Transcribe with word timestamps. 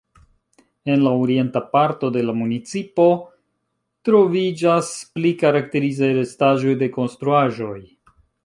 En 0.93 1.01
la 1.07 1.11
orienta 1.25 1.61
parto 1.75 2.09
de 2.15 2.23
la 2.29 2.35
municipo 2.39 3.07
troviĝas 4.09 4.91
pli 5.19 5.37
karakterizaj 5.45 6.13
restaĵoj 6.21 6.77
de 6.85 6.91
konstruaĵoj. 7.01 7.81